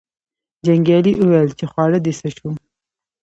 جنګیالي 0.65 1.13
وویل 1.17 1.49
چې 1.59 1.65
خواړه 1.71 1.97
دې 2.05 2.13
څه 2.19 2.29
شو. 2.37 2.49